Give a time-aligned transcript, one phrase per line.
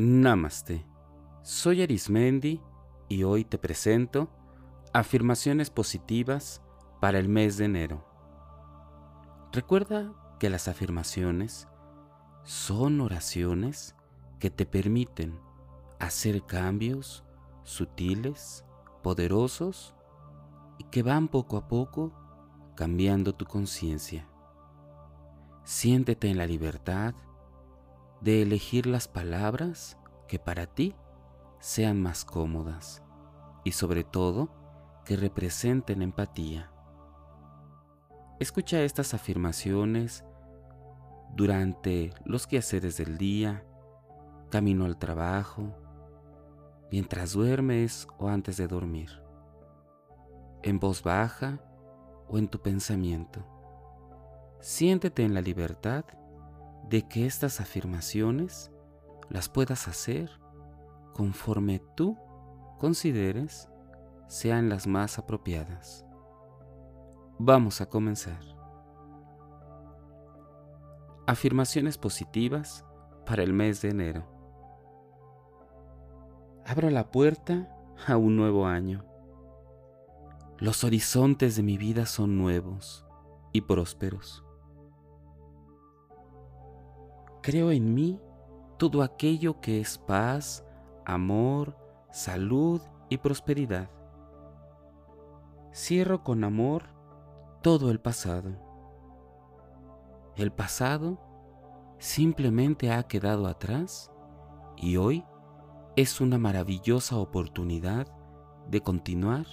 [0.00, 0.86] Namaste.
[1.42, 2.62] Soy Arismendi
[3.08, 4.30] y hoy te presento
[4.92, 6.62] afirmaciones positivas
[7.00, 8.06] para el mes de enero.
[9.52, 11.66] Recuerda que las afirmaciones
[12.44, 13.96] son oraciones
[14.38, 15.36] que te permiten
[15.98, 17.24] hacer cambios
[17.64, 18.64] sutiles,
[19.02, 19.96] poderosos
[20.78, 22.12] y que van poco a poco
[22.76, 24.28] cambiando tu conciencia.
[25.64, 27.16] Siéntete en la libertad
[28.20, 29.96] de elegir las palabras
[30.26, 30.94] que para ti
[31.60, 33.02] sean más cómodas
[33.64, 34.48] y sobre todo
[35.04, 36.70] que representen empatía.
[38.40, 40.24] Escucha estas afirmaciones
[41.34, 43.64] durante los quehaceres del día,
[44.50, 45.74] camino al trabajo,
[46.90, 49.10] mientras duermes o antes de dormir,
[50.62, 51.60] en voz baja
[52.28, 53.44] o en tu pensamiento.
[54.60, 56.04] Siéntete en la libertad
[56.88, 58.70] de que estas afirmaciones
[59.28, 60.30] las puedas hacer
[61.12, 62.16] conforme tú
[62.78, 63.68] consideres
[64.26, 66.06] sean las más apropiadas.
[67.38, 68.40] Vamos a comenzar.
[71.26, 72.84] Afirmaciones positivas
[73.26, 74.26] para el mes de enero.
[76.64, 77.68] Abro la puerta
[78.06, 79.04] a un nuevo año.
[80.58, 83.06] Los horizontes de mi vida son nuevos
[83.52, 84.44] y prósperos
[87.48, 88.20] creo en mí
[88.76, 90.66] todo aquello que es paz,
[91.06, 91.78] amor,
[92.10, 93.88] salud y prosperidad.
[95.72, 96.90] Cierro con amor
[97.62, 98.50] todo el pasado.
[100.36, 101.16] El pasado
[101.96, 104.12] simplemente ha quedado atrás
[104.76, 105.24] y hoy
[105.96, 108.08] es una maravillosa oportunidad
[108.68, 109.46] de continuar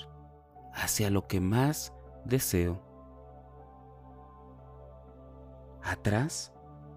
[0.73, 1.93] hacia lo que más
[2.25, 2.81] deseo.
[5.81, 6.51] Atrás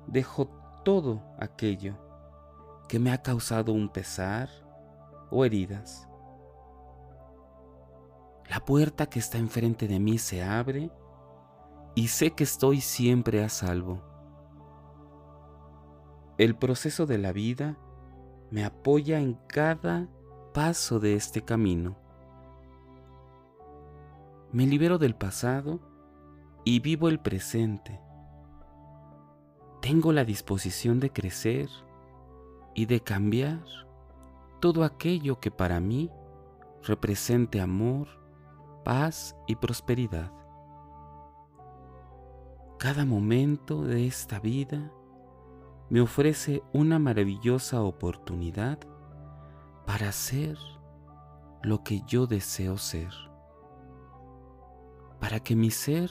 [0.09, 0.58] dejo
[0.89, 1.99] todo aquello
[2.89, 4.49] que me ha causado un pesar
[5.31, 6.09] o heridas.
[8.49, 10.91] La puerta que está enfrente de mí se abre
[11.95, 14.03] y sé que estoy siempre a salvo.
[16.39, 17.77] El proceso de la vida
[18.51, 20.09] me apoya en cada
[20.55, 21.99] paso de este camino.
[24.53, 25.81] Me libero del pasado
[26.65, 28.08] y vivo el presente
[29.81, 31.69] tengo la disposición de crecer
[32.75, 33.65] y de cambiar
[34.61, 36.11] todo aquello que para mí
[36.83, 38.09] represente amor,
[38.85, 40.33] paz y prosperidad.
[42.79, 44.93] Cada momento de esta vida
[45.91, 48.79] me ofrece una maravillosa oportunidad
[49.87, 50.59] para ser
[51.63, 53.13] lo que yo deseo ser,
[55.19, 56.11] para que mi ser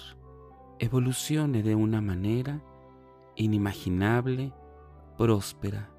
[0.79, 2.61] evolucione de una manera
[3.37, 4.51] inimaginable,
[5.17, 5.89] próspera,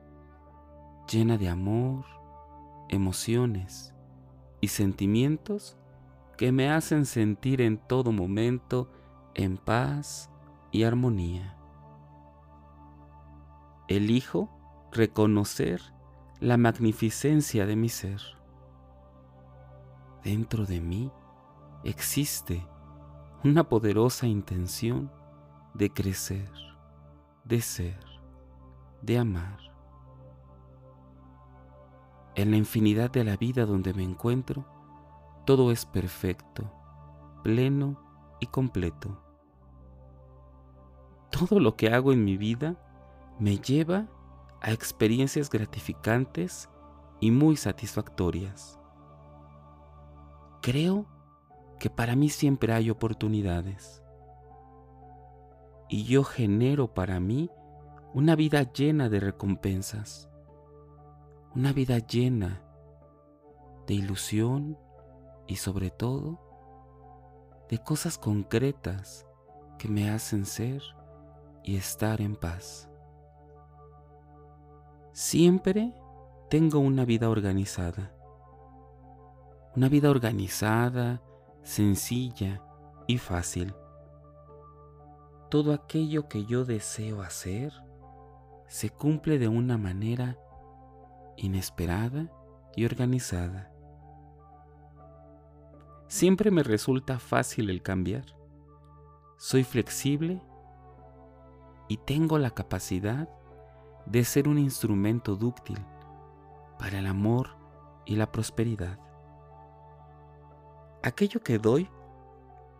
[1.10, 2.04] llena de amor,
[2.88, 3.94] emociones
[4.60, 5.76] y sentimientos
[6.36, 8.90] que me hacen sentir en todo momento
[9.34, 10.30] en paz
[10.70, 11.56] y armonía.
[13.88, 14.50] Elijo
[14.92, 15.80] reconocer
[16.40, 18.20] la magnificencia de mi ser.
[20.22, 21.10] Dentro de mí
[21.84, 22.66] existe
[23.44, 25.10] una poderosa intención
[25.74, 26.67] de crecer
[27.48, 27.98] de ser,
[29.00, 29.58] de amar.
[32.34, 34.66] En la infinidad de la vida donde me encuentro,
[35.46, 36.70] todo es perfecto,
[37.42, 37.98] pleno
[38.38, 39.18] y completo.
[41.30, 42.76] Todo lo que hago en mi vida
[43.38, 44.06] me lleva
[44.60, 46.68] a experiencias gratificantes
[47.18, 48.78] y muy satisfactorias.
[50.60, 51.06] Creo
[51.80, 54.02] que para mí siempre hay oportunidades
[55.88, 57.50] y yo genero para mí
[58.14, 60.28] una vida llena de recompensas,
[61.54, 62.62] una vida llena
[63.86, 64.78] de ilusión
[65.46, 66.38] y sobre todo
[67.70, 69.26] de cosas concretas
[69.78, 70.82] que me hacen ser
[71.64, 72.88] y estar en paz.
[75.12, 75.92] Siempre
[76.50, 78.12] tengo una vida organizada,
[79.74, 81.22] una vida organizada,
[81.62, 82.62] sencilla
[83.06, 83.74] y fácil
[85.48, 87.72] todo aquello que yo deseo hacer
[88.66, 90.36] se cumple de una manera
[91.36, 92.30] inesperada
[92.76, 93.72] y organizada.
[96.06, 98.24] Siempre me resulta fácil el cambiar.
[99.38, 100.42] Soy flexible
[101.88, 103.28] y tengo la capacidad
[104.04, 105.78] de ser un instrumento dúctil
[106.78, 107.56] para el amor
[108.04, 108.98] y la prosperidad.
[111.02, 111.88] Aquello que doy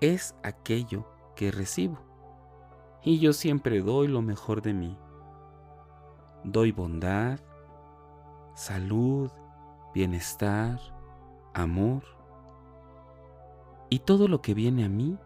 [0.01, 2.08] es aquello que recibo
[3.03, 4.97] y yo siempre doy lo mejor de mí.
[6.45, 7.39] Doy bondad,
[8.55, 9.31] salud,
[9.95, 10.81] bienestar,
[11.55, 12.03] amor.
[13.89, 15.17] Y todo lo que viene a mí,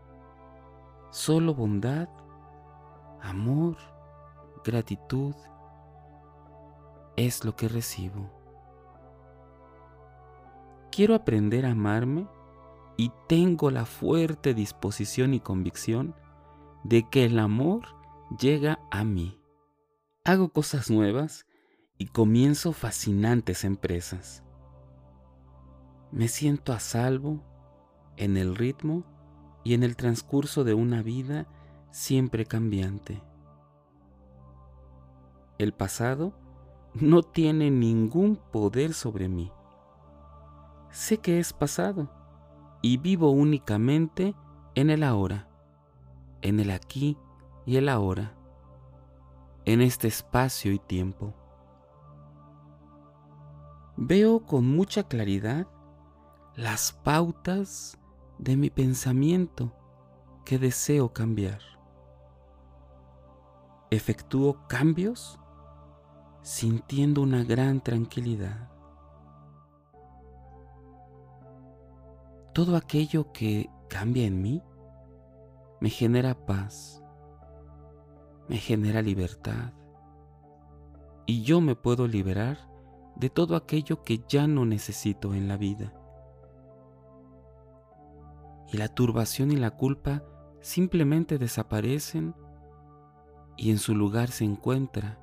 [1.10, 2.08] solo bondad,
[3.20, 3.76] amor,
[4.64, 5.34] gratitud,
[7.16, 8.30] es lo que recibo.
[10.90, 12.26] Quiero aprender a amarme
[12.96, 16.14] y tengo la fuerte disposición y convicción
[16.84, 17.82] de que el amor
[18.38, 19.40] llega a mí.
[20.24, 21.46] Hago cosas nuevas
[21.98, 24.42] y comienzo fascinantes empresas.
[26.10, 27.42] Me siento a salvo
[28.16, 29.04] en el ritmo
[29.64, 31.46] y en el transcurso de una vida
[31.90, 33.22] siempre cambiante.
[35.58, 36.34] El pasado
[36.94, 39.52] no tiene ningún poder sobre mí.
[40.90, 42.10] Sé que es pasado
[42.82, 44.34] y vivo únicamente
[44.74, 45.48] en el ahora,
[46.42, 47.16] en el aquí
[47.64, 48.34] y el ahora,
[49.64, 51.34] en este espacio y tiempo.
[53.96, 55.66] Veo con mucha claridad
[56.56, 57.98] las pautas
[58.38, 59.72] de mi pensamiento
[60.44, 61.60] que deseo cambiar.
[63.90, 65.38] Efectúo cambios
[66.42, 68.68] sintiendo una gran tranquilidad.
[72.52, 74.62] Todo aquello que cambia en mí
[75.82, 77.02] me genera paz,
[78.48, 79.72] me genera libertad
[81.26, 82.68] y yo me puedo liberar
[83.16, 85.92] de todo aquello que ya no necesito en la vida.
[88.72, 90.22] Y la turbación y la culpa
[90.60, 92.36] simplemente desaparecen
[93.56, 95.18] y en su lugar se encuentra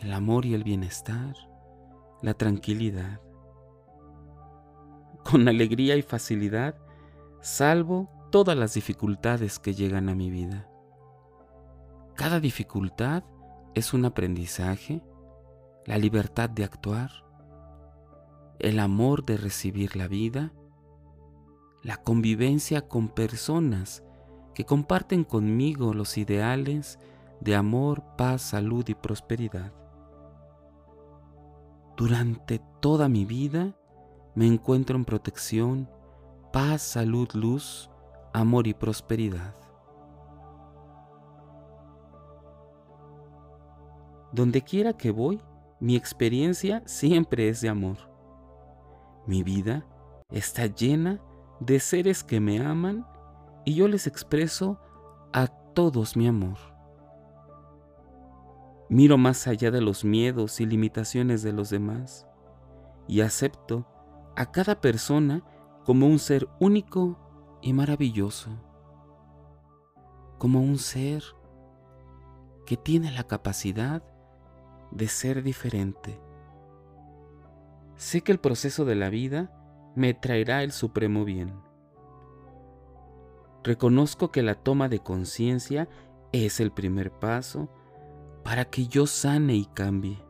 [0.00, 1.36] el amor y el bienestar,
[2.20, 3.20] la tranquilidad.
[5.24, 6.74] Con alegría y facilidad
[7.42, 10.68] salvo todas las dificultades que llegan a mi vida.
[12.14, 13.24] Cada dificultad
[13.74, 15.02] es un aprendizaje,
[15.86, 17.10] la libertad de actuar,
[18.58, 20.52] el amor de recibir la vida,
[21.82, 24.02] la convivencia con personas
[24.54, 26.98] que comparten conmigo los ideales
[27.40, 29.72] de amor, paz, salud y prosperidad.
[31.96, 33.76] Durante toda mi vida
[34.34, 35.88] me encuentro en protección,
[36.52, 37.90] paz, salud, luz,
[38.32, 39.54] amor y prosperidad.
[44.32, 45.40] Donde quiera que voy,
[45.80, 47.96] mi experiencia siempre es de amor.
[49.26, 49.86] Mi vida
[50.30, 51.20] está llena
[51.60, 53.06] de seres que me aman
[53.64, 54.78] y yo les expreso
[55.32, 56.56] a todos mi amor.
[58.88, 62.26] Miro más allá de los miedos y limitaciones de los demás
[63.06, 63.86] y acepto
[64.36, 65.42] a cada persona
[65.84, 67.18] como un ser único
[67.60, 68.50] y maravilloso,
[70.38, 71.22] como un ser
[72.66, 74.02] que tiene la capacidad
[74.90, 76.20] de ser diferente.
[77.96, 79.50] Sé que el proceso de la vida
[79.94, 81.52] me traerá el supremo bien.
[83.64, 85.88] Reconozco que la toma de conciencia
[86.32, 87.68] es el primer paso
[88.44, 90.22] para que yo sane y cambie.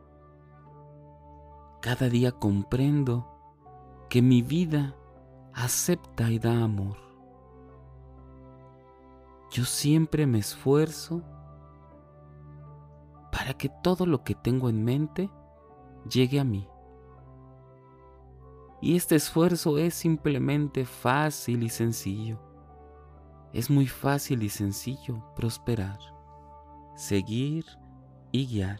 [1.81, 3.27] Cada día comprendo
[4.09, 4.95] que mi vida
[5.53, 7.08] acepta y da amor.
[9.51, 11.23] Yo siempre me esfuerzo
[13.31, 15.29] para que todo lo que tengo en mente
[16.09, 16.67] llegue a mí.
[18.81, 22.39] Y este esfuerzo es simplemente fácil y sencillo.
[23.51, 25.99] Es muy fácil y sencillo prosperar,
[26.95, 27.65] seguir
[28.31, 28.79] y guiar.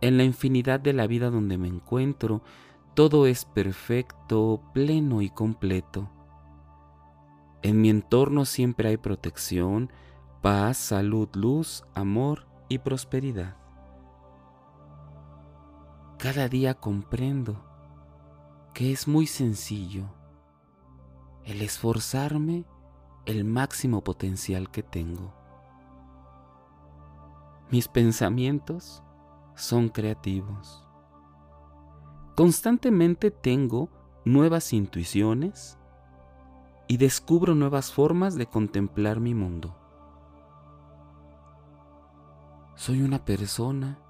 [0.00, 2.42] En la infinidad de la vida donde me encuentro,
[2.94, 6.10] todo es perfecto, pleno y completo.
[7.62, 9.92] En mi entorno siempre hay protección,
[10.40, 13.56] paz, salud, luz, amor y prosperidad.
[16.18, 17.64] Cada día comprendo
[18.74, 20.04] que es muy sencillo
[21.44, 22.64] el esforzarme
[23.26, 25.32] el máximo potencial que tengo.
[27.70, 29.02] Mis pensamientos
[29.54, 30.86] son creativos.
[32.36, 33.90] Constantemente tengo
[34.24, 35.78] nuevas intuiciones
[36.90, 39.76] y descubro nuevas formas de contemplar mi mundo.
[42.74, 44.00] Soy una persona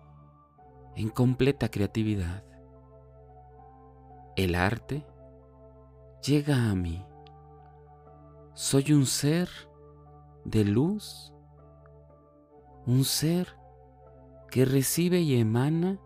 [0.96, 2.42] en completa creatividad.
[4.34, 5.06] El arte
[6.26, 7.04] llega a mí.
[8.54, 9.50] Soy un ser
[10.46, 11.34] de luz,
[12.86, 13.58] un ser
[14.50, 16.00] que recibe y emana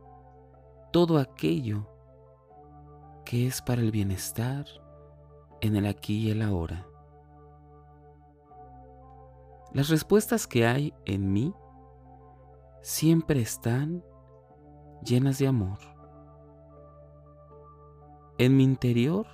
[0.92, 1.88] todo aquello
[3.24, 4.66] que es para el bienestar
[5.64, 6.86] en el aquí y el ahora.
[9.72, 11.54] Las respuestas que hay en mí
[12.82, 14.04] siempre están
[15.02, 15.78] llenas de amor.
[18.36, 19.26] En mi interior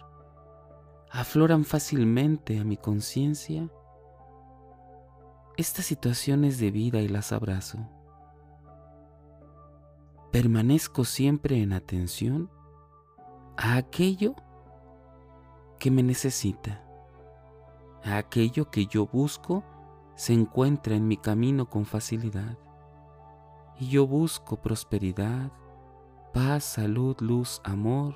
[1.11, 3.69] afloran fácilmente a mi conciencia
[5.57, 7.79] estas situaciones de vida y las abrazo.
[10.31, 12.49] Permanezco siempre en atención
[13.57, 14.37] a aquello
[15.81, 16.85] que me necesita,
[18.05, 19.65] aquello que yo busco
[20.15, 22.59] se encuentra en mi camino con facilidad.
[23.79, 25.51] Y yo busco prosperidad,
[26.33, 28.15] paz, salud, luz, amor,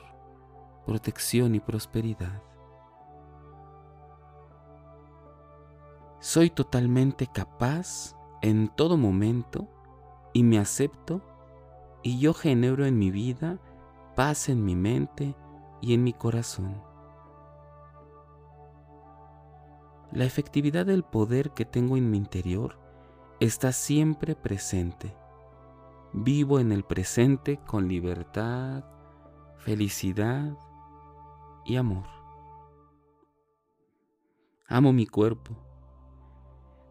[0.84, 2.42] protección y prosperidad.
[6.20, 9.68] Soy totalmente capaz en todo momento
[10.32, 11.22] y me acepto
[12.02, 13.58] y yo genero en mi vida
[14.14, 15.34] paz en mi mente
[15.80, 16.93] y en mi corazón.
[20.14, 22.78] La efectividad del poder que tengo en mi interior
[23.40, 25.12] está siempre presente.
[26.12, 28.84] Vivo en el presente con libertad,
[29.56, 30.56] felicidad
[31.64, 32.06] y amor.
[34.68, 35.56] Amo mi cuerpo.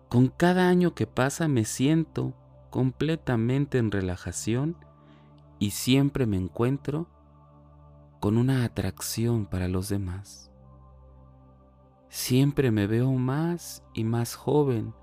[0.09, 2.33] Con cada año que pasa me siento
[2.69, 4.75] completamente en relajación
[5.59, 7.07] y siempre me encuentro
[8.19, 10.52] con una atracción para los demás.
[12.15, 14.93] Siempre me veo más y más joven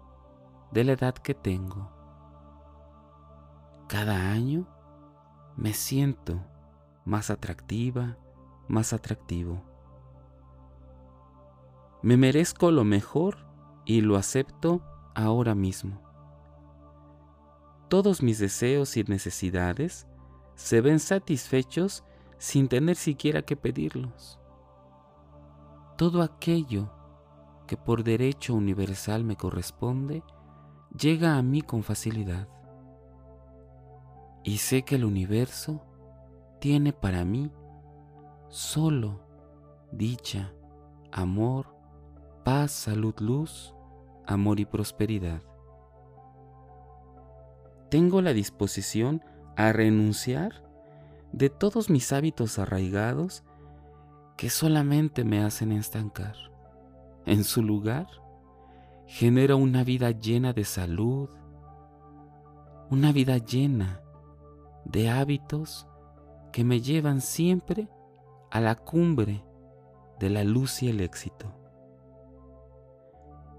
[0.70, 1.90] de la edad que tengo.
[3.88, 4.68] Cada año
[5.56, 6.40] me siento
[7.04, 8.16] más atractiva,
[8.68, 9.60] más atractivo.
[12.00, 13.38] Me merezco lo mejor
[13.84, 14.80] y lo acepto
[15.16, 16.00] ahora mismo.
[17.88, 20.06] Todos mis deseos y necesidades
[20.54, 22.04] se ven satisfechos
[22.38, 24.38] sin tener siquiera que pedirlos.
[25.96, 26.99] Todo aquello
[27.70, 30.24] que por derecho universal me corresponde
[30.98, 32.48] llega a mí con facilidad.
[34.42, 35.80] Y sé que el universo
[36.58, 37.52] tiene para mí
[38.48, 39.20] solo
[39.92, 40.52] dicha,
[41.12, 41.72] amor,
[42.42, 43.72] paz, salud, luz,
[44.26, 45.40] amor y prosperidad.
[47.88, 49.22] Tengo la disposición
[49.56, 50.64] a renunciar
[51.30, 53.44] de todos mis hábitos arraigados
[54.36, 56.49] que solamente me hacen estancar.
[57.26, 58.06] En su lugar,
[59.06, 61.28] genero una vida llena de salud,
[62.90, 64.00] una vida llena
[64.84, 65.86] de hábitos
[66.52, 67.88] que me llevan siempre
[68.50, 69.44] a la cumbre
[70.18, 71.54] de la luz y el éxito.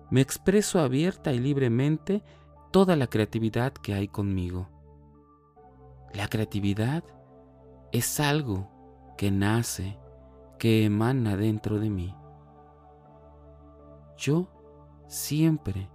[0.10, 2.22] Me expreso abierta y libremente
[2.72, 4.68] toda la creatividad que hay conmigo.
[6.13, 7.03] La creatividad
[7.94, 8.70] es algo
[9.18, 9.98] que nace,
[10.60, 12.13] que emana dentro de mí.
[14.22, 14.46] Yo
[15.08, 15.90] siempre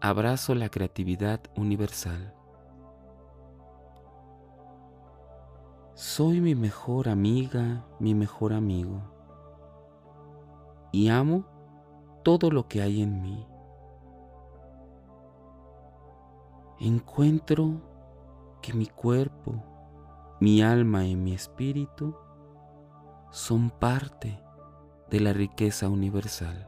[0.00, 2.34] abrazo la creatividad universal.
[5.94, 9.00] Soy mi mejor amiga, mi mejor amigo.
[10.90, 11.44] Y amo
[12.24, 13.46] todo lo que hay en mí.
[16.80, 17.80] Encuentro
[18.62, 19.62] que mi cuerpo,
[20.40, 22.16] mi alma y mi espíritu
[23.30, 24.42] son parte
[25.08, 26.66] de la riqueza universal.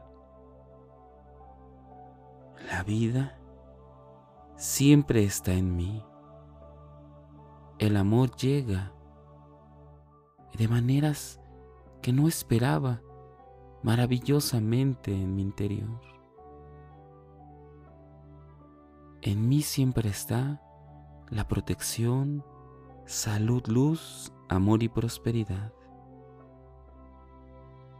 [2.73, 3.37] La vida
[4.55, 6.03] siempre está en mí.
[7.77, 8.91] El amor llega
[10.57, 11.39] de maneras
[12.01, 12.99] que no esperaba
[13.83, 16.01] maravillosamente en mi interior.
[19.21, 20.59] En mí siempre está
[21.29, 22.43] la protección,
[23.05, 25.71] salud, luz, amor y prosperidad.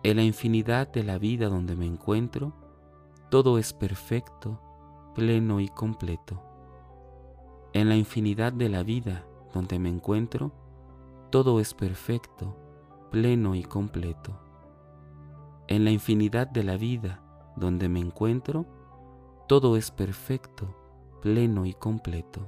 [0.02, 2.63] En la infinidad de la vida donde me encuentro,
[3.34, 4.60] todo es perfecto,
[5.16, 6.40] pleno y completo.
[7.74, 9.26] En la infinidad de la vida
[9.56, 10.52] donde me encuentro,
[11.32, 12.56] todo es perfecto,
[13.10, 14.40] pleno y completo.
[15.68, 17.24] En la infinidad de la vida
[17.56, 18.68] donde me encuentro,
[19.48, 20.68] todo es perfecto,
[21.24, 22.48] pleno y completo.